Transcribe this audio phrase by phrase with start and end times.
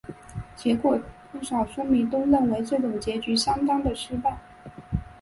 [0.55, 0.99] 结果
[1.31, 4.35] 不少书迷都认为这种结局相当失败。